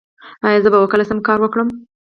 [0.45, 1.67] ایا زه به وکولی شم کار وکړم؟